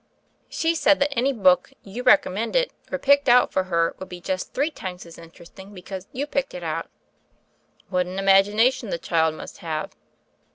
"She 0.49 0.73
said 0.73 0.99
that 0.99 1.13
any 1.15 1.31
book 1.31 1.71
you 1.83 2.01
recommended 2.01 2.71
or 2.91 2.97
picked 2.97 3.29
out 3.29 3.53
for 3.53 3.65
her 3.65 3.95
would 3.99 4.09
be 4.09 4.19
just 4.19 4.51
three 4.51 4.71
times 4.71 5.05
as 5.05 5.19
interesting 5.19 5.75
because 5.75 6.07
you 6.11 6.25
picked 6.25 6.55
it 6.55 6.63
out." 6.63 6.89
"What 7.89 8.07
an 8.07 8.17
imagination 8.17 8.89
tne 8.89 8.97
child 8.99 9.35
must 9.35 9.59
have." 9.59 9.91